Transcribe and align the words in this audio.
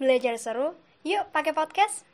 Belajar 0.00 0.40
seru? 0.40 0.72
Yuk 1.04 1.28
pakai 1.28 1.52
podcast. 1.52 2.08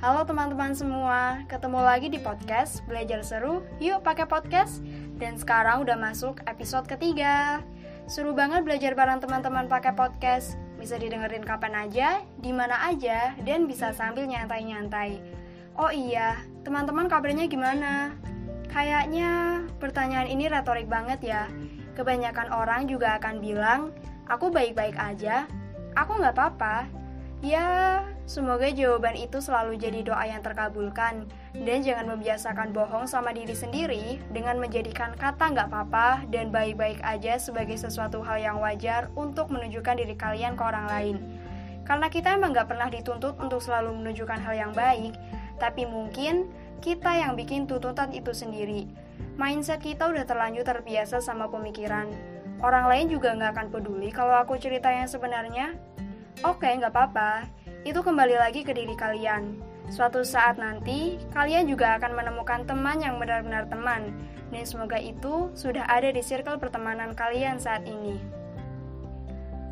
Halo 0.00 0.24
teman-teman 0.24 0.72
semua, 0.72 1.44
ketemu 1.52 1.84
lagi 1.84 2.08
di 2.08 2.16
podcast 2.16 2.80
Belajar 2.88 3.20
Seru, 3.28 3.60
yuk 3.76 4.00
pakai 4.00 4.24
podcast. 4.24 4.80
Dan 5.20 5.36
sekarang 5.36 5.84
udah 5.84 6.00
masuk 6.00 6.40
episode 6.48 6.88
ketiga. 6.88 7.60
Seru 8.08 8.32
banget 8.32 8.64
belajar 8.64 8.96
bareng 8.96 9.20
teman-teman 9.20 9.68
pakai 9.68 9.92
podcast. 9.92 10.56
Bisa 10.80 10.96
didengerin 10.96 11.44
kapan 11.44 11.76
aja, 11.76 12.24
di 12.40 12.56
mana 12.56 12.88
aja, 12.88 13.36
dan 13.44 13.68
bisa 13.68 13.92
sambil 13.92 14.24
nyantai-nyantai. 14.24 15.20
Oh 15.76 15.92
iya, 15.92 16.40
teman-teman 16.64 17.04
kabarnya 17.04 17.52
gimana? 17.52 18.16
Kayaknya 18.72 19.60
pertanyaan 19.76 20.32
ini 20.32 20.48
retorik 20.48 20.88
banget 20.88 21.20
ya. 21.20 21.44
Kebanyakan 21.96 22.52
orang 22.52 22.84
juga 22.84 23.16
akan 23.16 23.40
bilang, 23.40 23.90
aku 24.28 24.52
baik-baik 24.52 25.00
aja, 25.00 25.48
aku 25.96 26.20
nggak 26.20 26.36
apa-apa. 26.36 26.84
Ya, 27.44 28.00
semoga 28.24 28.68
jawaban 28.72 29.12
itu 29.16 29.40
selalu 29.40 29.76
jadi 29.76 30.04
doa 30.04 30.24
yang 30.24 30.40
terkabulkan. 30.44 31.28
Dan 31.56 31.80
jangan 31.80 32.16
membiasakan 32.16 32.72
bohong 32.76 33.08
sama 33.08 33.32
diri 33.32 33.56
sendiri 33.56 34.20
dengan 34.32 34.60
menjadikan 34.60 35.16
kata 35.16 35.52
nggak 35.56 35.68
apa-apa 35.72 36.28
dan 36.28 36.52
baik-baik 36.52 37.00
aja 37.00 37.40
sebagai 37.40 37.80
sesuatu 37.80 38.20
hal 38.24 38.40
yang 38.40 38.56
wajar 38.60 39.08
untuk 39.16 39.48
menunjukkan 39.48 40.00
diri 40.00 40.16
kalian 40.16 40.52
ke 40.56 40.62
orang 40.64 40.86
lain. 40.88 41.16
Karena 41.86 42.12
kita 42.12 42.34
emang 42.36 42.52
nggak 42.52 42.68
pernah 42.72 42.88
dituntut 42.92 43.40
untuk 43.40 43.62
selalu 43.62 43.94
menunjukkan 43.94 44.40
hal 44.42 44.54
yang 44.56 44.72
baik, 44.76 45.14
tapi 45.56 45.88
mungkin 45.88 46.50
kita 46.84 47.08
yang 47.14 47.38
bikin 47.38 47.64
tuntutan 47.64 48.12
itu 48.12 48.34
sendiri. 48.34 49.05
Mindset 49.36 49.84
kita 49.84 50.08
udah 50.08 50.24
terlanjur 50.24 50.64
terbiasa 50.64 51.20
sama 51.20 51.46
pemikiran. 51.52 52.08
Orang 52.64 52.88
lain 52.88 53.12
juga 53.12 53.36
nggak 53.36 53.52
akan 53.52 53.68
peduli 53.68 54.08
kalau 54.08 54.32
aku 54.32 54.56
cerita 54.56 54.88
yang 54.88 55.04
sebenarnya. 55.04 55.76
Oke, 56.40 56.68
nggak 56.72 56.92
apa-apa. 56.92 57.44
Itu 57.84 58.00
kembali 58.00 58.40
lagi 58.40 58.64
ke 58.64 58.72
diri 58.72 58.96
kalian. 58.96 59.60
Suatu 59.92 60.26
saat 60.26 60.58
nanti, 60.58 61.20
kalian 61.30 61.70
juga 61.70 62.00
akan 62.00 62.16
menemukan 62.16 62.66
teman 62.66 62.98
yang 62.98 63.20
benar-benar 63.20 63.68
teman. 63.70 64.10
Dan 64.50 64.64
semoga 64.66 64.98
itu 64.98 65.52
sudah 65.52 65.86
ada 65.86 66.10
di 66.10 66.24
circle 66.24 66.58
pertemanan 66.58 67.12
kalian 67.14 67.60
saat 67.60 67.84
ini. 67.86 68.18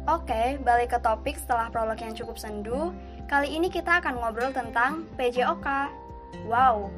Oke, 0.05 0.61
balik 0.61 0.93
ke 0.93 0.99
topik 1.01 1.41
setelah 1.41 1.73
prolog 1.73 1.97
yang 1.97 2.13
cukup 2.13 2.37
sendu. 2.37 2.93
Kali 3.25 3.57
ini 3.57 3.73
kita 3.73 4.05
akan 4.05 4.21
ngobrol 4.21 4.53
tentang 4.53 5.09
PJOK. 5.17 5.67
Wow, 6.45 6.93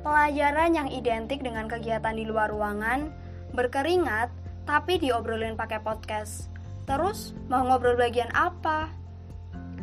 Pelajaran 0.00 0.72
yang 0.72 0.88
identik 0.88 1.44
dengan 1.44 1.68
kegiatan 1.68 2.16
di 2.16 2.24
luar 2.24 2.48
ruangan, 2.48 3.12
berkeringat, 3.52 4.32
tapi 4.64 4.96
diobrolin 4.96 5.60
pakai 5.60 5.84
podcast. 5.84 6.48
Terus, 6.88 7.36
mau 7.52 7.60
ngobrol 7.68 8.00
bagian 8.00 8.32
apa? 8.32 8.88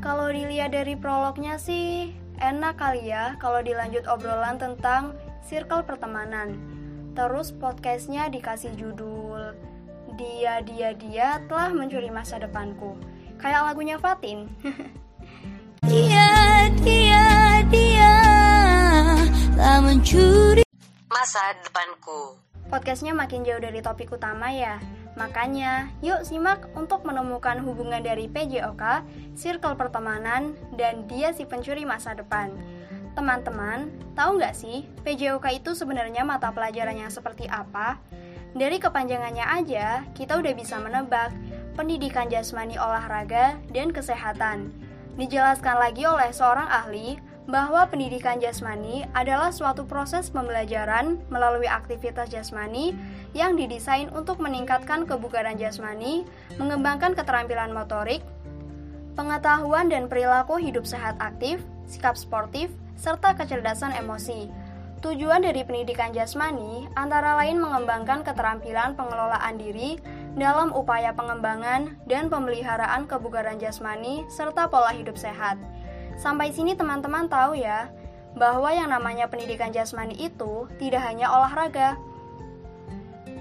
Kalau 0.01 0.29
dilihat 0.33 0.73
dari 0.73 0.97
prolognya 0.97 1.61
sih, 1.61 2.13
enak 2.41 2.77
kali 2.77 3.09
ya 3.09 3.38
kalau 3.41 3.61
dilanjut 3.61 4.05
obrolan 4.05 4.57
tentang 4.57 5.13
circle 5.45 5.85
pertemanan. 5.85 6.57
Terus 7.17 7.49
podcastnya 7.49 8.29
dikasih 8.29 8.77
judul 8.77 9.57
Dia, 10.17 10.61
Dia, 10.61 10.93
Dia 10.93 11.41
telah 11.49 11.73
mencuri 11.73 12.13
masa 12.13 12.38
depanku. 12.38 12.93
Kayak 13.38 13.73
lagunya 13.73 13.97
Fatin. 14.01 14.49
Dia, 15.88 16.67
dia, 16.83 17.27
mencuri 20.08 20.63
masa 21.11 21.52
depanku. 21.67 22.39
Podcastnya 22.72 23.11
makin 23.11 23.44
jauh 23.44 23.59
dari 23.59 23.83
topik 23.83 24.08
utama 24.16 24.47
ya. 24.55 24.80
Makanya, 25.19 25.91
yuk 26.00 26.23
simak 26.23 26.63
untuk 26.80 27.03
menemukan 27.03 27.59
hubungan 27.59 28.00
dari 28.00 28.31
PJOK, 28.31 29.03
circle 29.35 29.75
pertemanan, 29.75 30.55
dan 30.80 31.03
dia 31.11 31.35
si 31.35 31.44
pencuri 31.44 31.83
masa 31.83 32.16
depan. 32.16 32.56
Teman-teman, 33.19 33.91
tahu 34.16 34.40
nggak 34.40 34.56
sih 34.56 34.88
PJOK 35.03 35.59
itu 35.59 35.75
sebenarnya 35.75 36.24
mata 36.24 36.56
pelajaran 36.56 36.95
yang 36.95 37.12
seperti 37.12 37.44
apa? 37.51 38.00
Dari 38.56 38.79
kepanjangannya 38.79 39.44
aja, 39.44 40.07
kita 40.16 40.39
udah 40.39 40.56
bisa 40.56 40.79
menebak 40.79 41.35
pendidikan 41.75 42.31
jasmani 42.31 42.79
olahraga 42.79 43.59
dan 43.75 43.91
kesehatan. 43.91 44.72
Dijelaskan 45.19 45.84
lagi 45.84 46.07
oleh 46.07 46.31
seorang 46.31 46.72
ahli 46.72 47.26
bahwa 47.47 47.88
pendidikan 47.88 48.44
jasmani 48.44 49.08
adalah 49.16 49.56
suatu 49.56 49.88
proses 49.88 50.28
pembelajaran 50.28 51.16
melalui 51.31 51.66
aktivitas 51.66 52.28
jasmani 52.28 52.91
yang 53.31 53.56
didesain 53.56 54.12
untuk 54.12 54.44
meningkatkan 54.44 55.08
kebugaran 55.08 55.56
jasmani, 55.56 56.28
mengembangkan 56.59 57.16
keterampilan 57.16 57.72
motorik, 57.72 58.19
pengetahuan 59.16 59.88
dan 59.88 60.12
perilaku 60.12 60.59
hidup 60.59 60.84
sehat 60.84 61.16
aktif, 61.24 61.63
sikap 61.88 62.19
sportif, 62.19 62.68
serta 63.00 63.34
kecerdasan 63.34 63.96
emosi. 63.96 64.52
Tujuan 65.00 65.46
dari 65.46 65.63
pendidikan 65.63 66.12
jasmani 66.12 66.90
antara 66.97 67.38
lain 67.40 67.62
mengembangkan 67.63 68.28
keterampilan 68.28 68.97
pengelolaan 68.97 69.56
diri 69.56 70.02
dalam 70.36 70.74
upaya 70.74 71.13
pengembangan 71.13 71.96
dan 72.09 72.28
pemeliharaan 72.28 73.06
kebugaran 73.06 73.62
jasmani 73.62 74.25
serta 74.28 74.66
pola 74.68 74.91
hidup 74.91 75.16
sehat. 75.16 75.56
Sampai 76.17 76.50
sini 76.50 76.73
teman-teman 76.73 77.29
tahu 77.29 77.53
ya, 77.61 77.94
bahwa 78.33 78.73
yang 78.73 78.89
namanya 78.89 79.29
pendidikan 79.29 79.69
jasmani 79.69 80.17
itu 80.17 80.66
tidak 80.81 81.05
hanya 81.05 81.29
olahraga. 81.29 81.97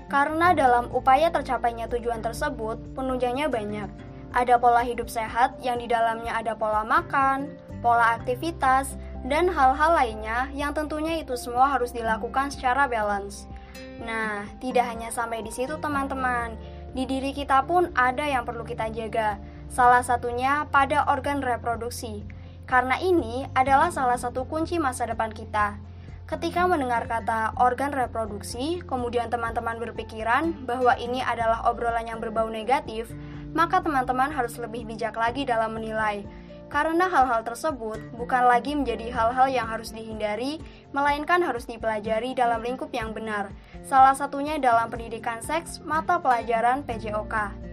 Karena 0.06 0.54
dalam 0.54 0.92
upaya 0.94 1.32
tercapainya 1.34 1.90
tujuan 1.90 2.22
tersebut, 2.22 2.78
penunjangnya 2.94 3.50
banyak. 3.50 3.90
Ada 4.30 4.60
pola 4.60 4.84
hidup 4.84 5.08
sehat 5.08 5.56
yang 5.64 5.80
di 5.80 5.88
dalamnya 5.88 6.36
ada 6.36 6.52
pola 6.54 6.84
makan, 6.84 7.56
pola 7.80 8.14
aktivitas, 8.20 8.94
dan 9.26 9.50
hal-hal 9.50 9.96
lainnya 9.96 10.46
yang 10.54 10.70
tentunya 10.76 11.18
itu 11.18 11.34
semua 11.34 11.72
harus 11.72 11.90
dilakukan 11.90 12.54
secara 12.54 12.86
balance. 12.86 13.50
Nah, 13.98 14.46
tidak 14.62 14.86
hanya 14.86 15.08
sampai 15.10 15.42
di 15.42 15.50
situ 15.50 15.74
teman-teman, 15.80 16.54
di 16.94 17.08
diri 17.08 17.32
kita 17.32 17.64
pun 17.66 17.90
ada 17.96 18.22
yang 18.22 18.46
perlu 18.46 18.62
kita 18.62 18.92
jaga, 18.92 19.40
salah 19.66 20.04
satunya 20.04 20.68
pada 20.70 21.08
organ 21.10 21.42
reproduksi. 21.42 22.35
Karena 22.66 22.98
ini 22.98 23.46
adalah 23.54 23.94
salah 23.94 24.18
satu 24.18 24.44
kunci 24.50 24.76
masa 24.82 25.06
depan 25.06 25.30
kita. 25.30 25.78
Ketika 26.26 26.66
mendengar 26.66 27.06
kata 27.06 27.54
organ 27.62 27.94
reproduksi, 27.94 28.82
kemudian 28.82 29.30
teman-teman 29.30 29.78
berpikiran 29.78 30.66
bahwa 30.66 30.98
ini 30.98 31.22
adalah 31.22 31.62
obrolan 31.70 32.10
yang 32.10 32.18
berbau 32.18 32.50
negatif, 32.50 33.14
maka 33.54 33.78
teman-teman 33.78 34.34
harus 34.34 34.58
lebih 34.58 34.82
bijak 34.90 35.14
lagi 35.14 35.46
dalam 35.46 35.78
menilai 35.78 36.26
karena 36.66 37.06
hal-hal 37.06 37.46
tersebut 37.46 38.02
bukan 38.18 38.42
lagi 38.46 38.74
menjadi 38.74 39.10
hal-hal 39.14 39.46
yang 39.46 39.66
harus 39.70 39.94
dihindari, 39.94 40.58
melainkan 40.90 41.38
harus 41.42 41.64
dipelajari 41.64 42.34
dalam 42.34 42.62
lingkup 42.62 42.90
yang 42.90 43.14
benar. 43.14 43.54
Salah 43.86 44.18
satunya 44.18 44.58
dalam 44.58 44.90
pendidikan 44.90 45.38
seks 45.38 45.78
mata 45.86 46.18
pelajaran 46.18 46.82
PJOK. 46.82 47.65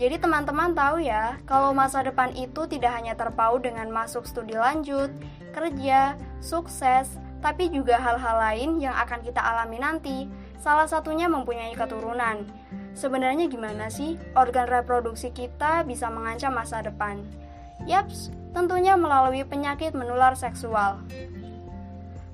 Jadi 0.00 0.16
teman-teman 0.18 0.72
tahu 0.72 1.04
ya, 1.04 1.36
kalau 1.44 1.76
masa 1.76 2.00
depan 2.00 2.32
itu 2.32 2.64
tidak 2.66 2.96
hanya 2.96 3.12
terpaut 3.12 3.60
dengan 3.60 3.86
masuk 3.92 4.24
studi 4.24 4.56
lanjut, 4.56 5.12
kerja, 5.52 6.16
sukses, 6.40 7.20
tapi 7.44 7.68
juga 7.68 7.98
hal-hal 7.98 8.36
lain 8.38 8.70
yang 8.80 8.94
akan 8.96 9.20
kita 9.20 9.42
alami 9.42 9.82
nanti. 9.82 10.30
Salah 10.62 10.86
satunya 10.86 11.26
mempunyai 11.26 11.74
keturunan. 11.74 12.46
Sebenarnya 12.94 13.50
gimana 13.50 13.90
sih 13.90 14.16
organ 14.38 14.70
reproduksi 14.70 15.34
kita 15.34 15.82
bisa 15.82 16.06
mengancam 16.08 16.54
masa 16.54 16.80
depan? 16.80 17.20
Yaps, 17.82 18.30
tentunya 18.54 18.94
melalui 18.94 19.42
penyakit 19.42 19.90
menular 19.90 20.38
seksual. 20.38 21.02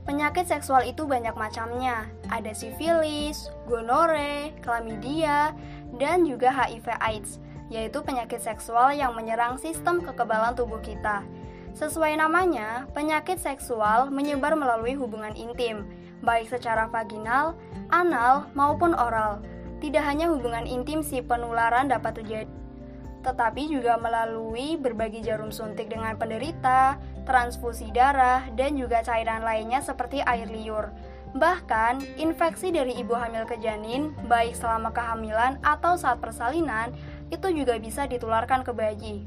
Penyakit 0.04 0.48
seksual 0.48 0.88
itu 0.88 1.04
banyak 1.04 1.36
macamnya. 1.36 2.08
Ada 2.32 2.52
sifilis, 2.52 3.48
gonore, 3.68 4.56
klamidia, 4.64 5.52
dan 5.96 6.24
juga 6.24 6.52
HIV 6.52 6.86
AIDS, 7.00 7.40
yaitu 7.68 8.00
penyakit 8.04 8.40
seksual 8.40 8.92
yang 8.92 9.12
menyerang 9.16 9.56
sistem 9.60 10.00
kekebalan 10.00 10.56
tubuh 10.56 10.80
kita. 10.80 11.24
Sesuai 11.76 12.18
namanya, 12.18 12.88
penyakit 12.96 13.38
seksual 13.38 14.10
menyebar 14.10 14.58
melalui 14.58 14.98
hubungan 14.98 15.36
intim, 15.38 15.86
baik 16.24 16.50
secara 16.50 16.90
vaginal, 16.90 17.54
anal, 17.94 18.50
maupun 18.56 18.96
oral. 18.96 19.38
Tidak 19.78 20.02
hanya 20.02 20.26
hubungan 20.26 20.66
intim 20.66 21.06
si 21.06 21.22
penularan 21.22 21.86
dapat 21.86 22.18
terjadi 22.18 22.58
tetapi 23.28 23.66
juga 23.68 23.98
melalui 23.98 24.78
berbagai 24.78 25.20
jarum 25.26 25.50
suntik 25.50 25.90
dengan 25.90 26.14
penderita, 26.14 26.96
transfusi 27.26 27.90
darah, 27.90 28.46
dan 28.54 28.78
juga 28.78 29.02
cairan 29.02 29.42
lainnya 29.42 29.82
seperti 29.82 30.22
air 30.22 30.46
liur. 30.46 30.88
Bahkan, 31.36 32.16
infeksi 32.16 32.72
dari 32.72 32.96
ibu 32.96 33.12
hamil 33.12 33.44
ke 33.44 33.60
janin, 33.60 34.16
baik 34.32 34.56
selama 34.56 34.88
kehamilan 34.96 35.60
atau 35.60 35.92
saat 36.00 36.24
persalinan, 36.24 36.94
itu 37.28 37.48
juga 37.52 37.76
bisa 37.80 38.04
ditularkan 38.08 38.64
ke 38.64 38.72
bayi. 38.72 39.24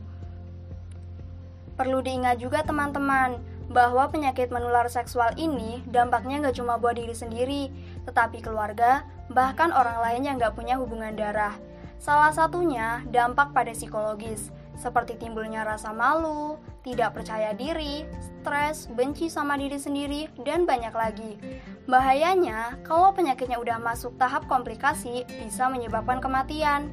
Perlu 1.75 2.03
diingat 2.03 2.37
juga 2.37 2.61
teman-teman, 2.61 3.41
bahwa 3.71 4.11
penyakit 4.11 4.51
menular 4.51 4.91
seksual 4.91 5.31
ini 5.39 5.79
dampaknya 5.87 6.43
nggak 6.43 6.59
cuma 6.59 6.75
buat 6.75 6.99
diri 6.99 7.15
sendiri, 7.15 7.71
tetapi 8.03 8.43
keluarga, 8.43 9.07
bahkan 9.31 9.71
orang 9.71 10.03
lain 10.03 10.21
yang 10.27 10.35
nggak 10.35 10.53
punya 10.53 10.75
hubungan 10.75 11.15
darah. 11.15 11.55
Salah 11.95 12.35
satunya 12.35 12.99
dampak 13.07 13.55
pada 13.55 13.71
psikologis, 13.71 14.51
seperti 14.75 15.15
timbulnya 15.15 15.63
rasa 15.63 15.95
malu, 15.95 16.59
tidak 16.81 17.15
percaya 17.15 17.53
diri, 17.55 18.03
stres, 18.19 18.89
benci 18.91 19.29
sama 19.29 19.55
diri 19.55 19.77
sendiri, 19.77 20.27
dan 20.43 20.67
banyak 20.67 20.91
lagi. 20.91 21.37
Bahayanya, 21.85 22.81
kalau 22.83 23.13
penyakitnya 23.13 23.61
udah 23.61 23.77
masuk 23.77 24.17
tahap 24.17 24.49
komplikasi, 24.49 25.23
bisa 25.45 25.69
menyebabkan 25.69 26.19
kematian. 26.19 26.89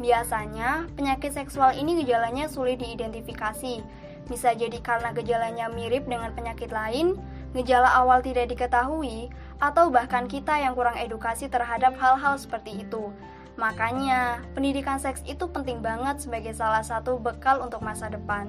Biasanya, 0.00 0.88
penyakit 0.96 1.36
seksual 1.36 1.76
ini 1.76 2.00
gejalanya 2.00 2.48
sulit 2.48 2.80
diidentifikasi. 2.80 3.84
Bisa 4.32 4.56
jadi 4.56 4.80
karena 4.80 5.12
gejalanya 5.12 5.68
mirip 5.68 6.08
dengan 6.08 6.32
penyakit 6.32 6.72
lain, 6.72 7.20
gejala 7.52 7.92
awal 8.00 8.24
tidak 8.24 8.48
diketahui, 8.48 9.28
atau 9.60 9.92
bahkan 9.92 10.24
kita 10.24 10.56
yang 10.56 10.72
kurang 10.72 10.96
edukasi 10.96 11.52
terhadap 11.52 11.92
hal-hal 12.00 12.40
seperti 12.40 12.80
itu. 12.80 13.12
Makanya, 13.60 14.40
pendidikan 14.56 14.96
seks 14.96 15.20
itu 15.28 15.44
penting 15.52 15.84
banget 15.84 16.24
sebagai 16.24 16.56
salah 16.56 16.80
satu 16.80 17.20
bekal 17.20 17.60
untuk 17.60 17.84
masa 17.84 18.08
depan. 18.08 18.48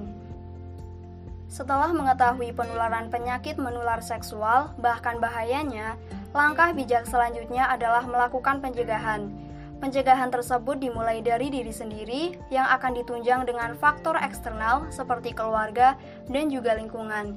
Setelah 1.52 1.92
mengetahui 1.92 2.56
penularan 2.56 3.12
penyakit 3.12 3.60
menular 3.60 4.00
seksual, 4.00 4.72
bahkan 4.80 5.20
bahayanya, 5.20 6.00
langkah 6.32 6.72
bijak 6.72 7.04
selanjutnya 7.04 7.68
adalah 7.68 8.08
melakukan 8.08 8.64
pencegahan. 8.64 9.51
Pencegahan 9.82 10.30
tersebut 10.30 10.78
dimulai 10.78 11.18
dari 11.26 11.50
diri 11.50 11.74
sendiri 11.74 12.38
yang 12.54 12.70
akan 12.70 13.02
ditunjang 13.02 13.42
dengan 13.50 13.74
faktor 13.74 14.14
eksternal 14.14 14.86
seperti 14.94 15.34
keluarga 15.34 15.98
dan 16.30 16.46
juga 16.54 16.78
lingkungan. 16.78 17.34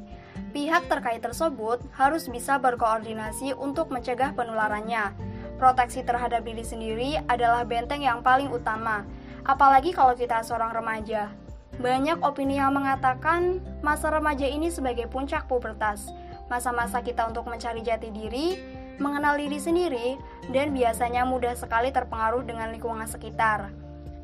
Pihak 0.54 0.86
terkait 0.86 1.26
tersebut 1.26 1.82
harus 1.98 2.30
bisa 2.30 2.62
berkoordinasi 2.62 3.58
untuk 3.58 3.90
mencegah 3.90 4.38
penularannya 4.38 5.34
proteksi 5.56 6.04
terhadap 6.04 6.44
diri 6.44 6.62
sendiri 6.62 7.10
adalah 7.32 7.64
benteng 7.64 8.04
yang 8.04 8.20
paling 8.20 8.52
utama, 8.52 9.08
apalagi 9.48 9.96
kalau 9.96 10.14
kita 10.14 10.44
seorang 10.44 10.76
remaja. 10.76 11.32
Banyak 11.76 12.24
opini 12.24 12.56
yang 12.56 12.72
mengatakan 12.72 13.60
masa 13.84 14.08
remaja 14.12 14.48
ini 14.48 14.72
sebagai 14.72 15.12
puncak 15.12 15.48
pubertas, 15.52 16.08
masa-masa 16.48 17.04
kita 17.04 17.28
untuk 17.28 17.48
mencari 17.48 17.84
jati 17.84 18.12
diri, 18.16 18.56
mengenal 18.98 19.40
diri 19.40 19.60
sendiri, 19.60 20.08
dan 20.52 20.72
biasanya 20.72 21.28
mudah 21.28 21.56
sekali 21.58 21.90
terpengaruh 21.92 22.44
dengan 22.44 22.72
lingkungan 22.72 23.06
sekitar. 23.06 23.72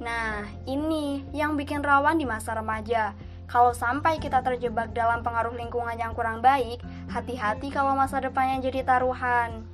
Nah, 0.01 0.47
ini 0.65 1.21
yang 1.35 1.55
bikin 1.59 1.85
rawan 1.85 2.17
di 2.17 2.25
masa 2.25 2.57
remaja. 2.57 3.13
Kalau 3.45 3.75
sampai 3.75 4.17
kita 4.17 4.39
terjebak 4.39 4.95
dalam 4.95 5.21
pengaruh 5.21 5.53
lingkungan 5.53 5.93
yang 5.99 6.15
kurang 6.15 6.39
baik, 6.39 6.79
hati-hati 7.11 7.67
kalau 7.67 7.93
masa 7.93 8.23
depannya 8.23 8.63
jadi 8.63 8.87
taruhan. 8.87 9.67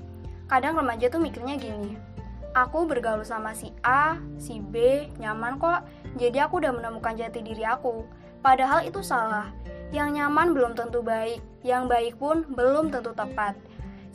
Kadang 0.50 0.82
remaja 0.82 1.08
tuh 1.14 1.22
mikirnya 1.22 1.56
gini 1.62 2.18
aku 2.58 2.90
bergaul 2.90 3.22
sama 3.22 3.54
si 3.54 3.70
A, 3.86 4.18
si 4.42 4.58
B, 4.58 5.06
nyaman 5.22 5.62
kok. 5.62 5.86
Jadi 6.18 6.42
aku 6.42 6.58
udah 6.58 6.74
menemukan 6.74 7.14
jati 7.14 7.46
diri 7.46 7.62
aku. 7.62 8.02
Padahal 8.42 8.82
itu 8.82 9.06
salah. 9.06 9.54
Yang 9.94 10.18
nyaman 10.18 10.58
belum 10.58 10.74
tentu 10.74 11.06
baik 11.06 11.40
yang 11.64 11.86
baik 11.86 12.18
pun 12.18 12.44
belum 12.48 12.92
tentu 12.92 13.12
tepat 13.16 13.56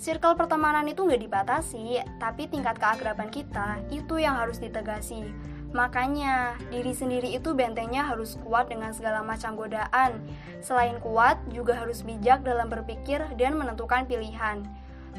Circle 0.01 0.35
pertemanan 0.35 0.89
itu 0.89 1.05
nggak 1.05 1.23
dibatasi, 1.23 2.01
tapi 2.19 2.49
tingkat 2.49 2.77
keakraban 2.81 3.29
kita 3.29 3.79
itu 3.93 4.19
yang 4.19 4.35
harus 4.37 4.59
ditegasi. 4.59 5.31
Makanya, 5.73 6.61
diri 6.69 6.93
sendiri 6.93 7.33
itu 7.33 7.57
bentengnya 7.57 8.05
harus 8.05 8.37
kuat 8.45 8.69
dengan 8.69 8.93
segala 8.93 9.25
macam 9.25 9.57
godaan. 9.57 10.21
Selain 10.61 11.01
kuat, 11.01 11.41
juga 11.49 11.73
harus 11.81 12.05
bijak 12.05 12.45
dalam 12.45 12.69
berpikir 12.69 13.25
dan 13.41 13.57
menentukan 13.57 14.05
pilihan. 14.05 14.69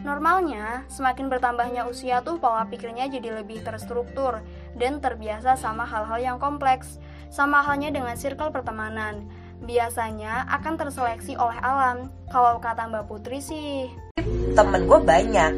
Normalnya, 0.01 0.85
semakin 0.89 1.29
bertambahnya 1.29 1.85
usia 1.89 2.21
tuh 2.25 2.41
pola 2.41 2.65
pikirnya 2.65 3.09
jadi 3.09 3.41
lebih 3.41 3.61
terstruktur 3.61 4.41
dan 4.77 4.97
terbiasa 4.97 5.57
sama 5.57 5.85
hal-hal 5.85 6.17
yang 6.21 6.37
kompleks. 6.37 6.97
Sama 7.33 7.65
halnya 7.65 7.89
dengan 7.89 8.13
circle 8.13 8.53
pertemanan. 8.53 9.25
Biasanya 9.65 10.45
akan 10.53 10.77
terseleksi 10.77 11.33
oleh 11.37 11.57
alam. 11.61 12.13
Kalau 12.29 12.61
kata 12.61 12.89
Mbak 12.89 13.05
Putri 13.09 13.41
sih, 13.41 13.89
temen 14.53 14.81
gue 14.85 14.99
banyak. 15.01 15.51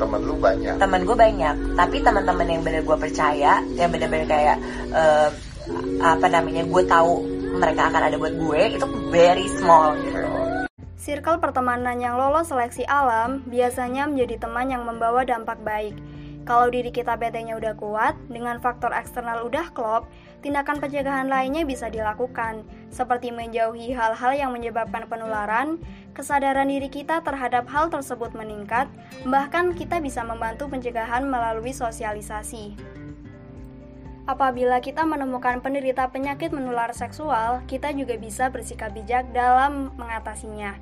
Temen 0.00 0.20
lu 0.24 0.36
banyak. 0.40 0.74
Temen 0.80 1.00
gue 1.04 1.16
banyak. 1.16 1.54
Tapi 1.76 1.96
teman-teman 2.00 2.46
yang 2.48 2.62
bener 2.64 2.80
gue 2.84 2.96
percaya, 2.96 3.60
yang 3.76 3.88
bener-bener 3.92 4.24
kayak 4.24 4.56
uh, 4.96 5.28
apa 6.00 6.26
namanya, 6.28 6.64
gue 6.64 6.82
tahu 6.88 7.20
mereka 7.60 7.92
akan 7.92 8.02
ada 8.08 8.16
buat 8.16 8.32
gue 8.32 8.60
itu 8.80 8.86
very 9.12 9.44
small 9.60 9.92
gitu. 10.00 10.20
Circle 11.00 11.40
pertemanan 11.40 11.96
yang 11.96 12.16
lolos 12.20 12.52
seleksi 12.52 12.84
alam 12.84 13.44
biasanya 13.48 14.04
menjadi 14.08 14.48
teman 14.48 14.68
yang 14.68 14.84
membawa 14.84 15.24
dampak 15.24 15.60
baik. 15.64 15.96
Kalau 16.48 16.72
diri 16.72 16.88
kita 16.88 17.20
BT-nya 17.20 17.60
udah 17.60 17.76
kuat, 17.76 18.16
dengan 18.32 18.58
faktor 18.64 18.90
eksternal 18.96 19.44
udah 19.44 19.70
klop, 19.76 20.08
tindakan 20.40 20.80
pencegahan 20.80 21.28
lainnya 21.28 21.68
bisa 21.68 21.92
dilakukan, 21.92 22.64
seperti 22.88 23.28
menjauhi 23.28 23.92
hal-hal 23.92 24.32
yang 24.32 24.50
menyebabkan 24.50 25.04
penularan, 25.06 25.78
kesadaran 26.12 26.68
diri 26.68 26.90
kita 26.90 27.22
terhadap 27.22 27.66
hal 27.70 27.88
tersebut 27.88 28.34
meningkat, 28.36 28.86
bahkan 29.26 29.72
kita 29.74 29.98
bisa 30.02 30.22
membantu 30.26 30.66
pencegahan 30.68 31.26
melalui 31.26 31.70
sosialisasi. 31.70 32.74
Apabila 34.30 34.78
kita 34.78 35.02
menemukan 35.02 35.58
penderita 35.58 36.06
penyakit 36.06 36.54
menular 36.54 36.94
seksual, 36.94 37.64
kita 37.66 37.90
juga 37.90 38.14
bisa 38.14 38.46
bersikap 38.46 38.94
bijak 38.94 39.26
dalam 39.34 39.90
mengatasinya. 39.98 40.78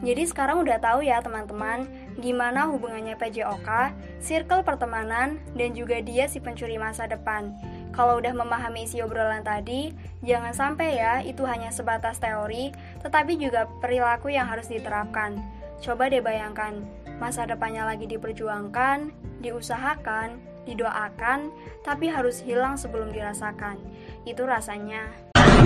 Jadi 0.00 0.30
sekarang 0.30 0.62
udah 0.62 0.78
tahu 0.78 1.02
ya 1.02 1.18
teman-teman 1.18 1.88
gimana 2.22 2.70
hubungannya 2.70 3.18
PJOK, 3.18 3.92
circle 4.22 4.62
pertemanan, 4.62 5.42
dan 5.58 5.74
juga 5.74 5.98
dia 5.98 6.30
si 6.30 6.38
pencuri 6.38 6.78
masa 6.78 7.10
depan. 7.10 7.50
Kalau 7.92 8.20
udah 8.20 8.30
memahami 8.30 8.86
isi 8.86 9.02
obrolan 9.02 9.42
tadi, 9.42 9.90
jangan 10.22 10.54
sampai 10.54 10.88
ya 10.96 11.20
itu 11.24 11.42
hanya 11.48 11.72
sebatas 11.74 12.22
teori, 12.22 12.70
tetapi 13.02 13.34
juga 13.40 13.66
perilaku 13.82 14.30
yang 14.30 14.46
harus 14.46 14.70
diterapkan. 14.70 15.40
Coba 15.78 16.10
deh 16.10 16.22
bayangkan, 16.22 16.82
masa 17.22 17.46
depannya 17.46 17.86
lagi 17.86 18.06
diperjuangkan, 18.06 19.10
diusahakan, 19.42 20.38
didoakan, 20.66 21.50
tapi 21.86 22.10
harus 22.10 22.42
hilang 22.42 22.76
sebelum 22.76 23.10
dirasakan. 23.10 23.80
Itu 24.28 24.44
rasanya. 24.44 25.08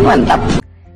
Mantap. 0.01 0.41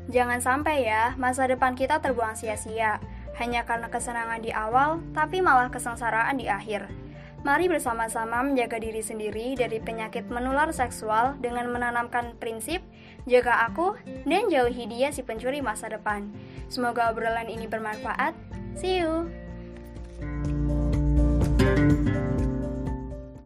Jangan 0.06 0.38
sampai 0.38 0.86
ya, 0.86 1.18
masa 1.18 1.50
depan 1.50 1.74
kita 1.74 1.98
terbuang 1.98 2.38
sia-sia 2.38 3.02
hanya 3.36 3.66
karena 3.68 3.90
kesenangan 3.92 4.40
di 4.40 4.54
awal, 4.54 5.02
tapi 5.12 5.44
malah 5.44 5.68
kesengsaraan 5.68 6.40
di 6.40 6.48
akhir. 6.48 7.05
Mari 7.44 7.68
bersama-sama 7.68 8.40
menjaga 8.40 8.80
diri 8.80 9.04
sendiri 9.04 9.58
dari 9.58 9.82
penyakit 9.82 10.26
menular 10.32 10.72
seksual 10.72 11.36
dengan 11.38 11.68
menanamkan 11.68 12.36
prinsip 12.40 12.80
jaga 13.28 13.66
aku 13.68 13.98
dan 14.24 14.48
jauhi 14.48 14.88
dia 14.88 15.12
si 15.12 15.20
pencuri 15.20 15.60
masa 15.60 15.90
depan. 15.92 16.30
Semoga 16.72 17.12
obrolan 17.12 17.50
ini 17.50 17.68
bermanfaat. 17.68 18.32
See 18.76 19.00
you. 19.00 19.45